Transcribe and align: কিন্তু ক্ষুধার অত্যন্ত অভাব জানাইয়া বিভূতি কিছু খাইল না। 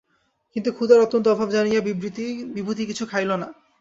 কিন্তু 0.55 0.69
ক্ষুধার 0.71 1.03
অত্যন্ত 1.05 1.25
অভাব 1.27 1.47
জানাইয়া 1.49 1.81
বিভূতি 2.55 2.83
কিছু 2.89 3.03
খাইল 3.05 3.31
না। 3.33 3.47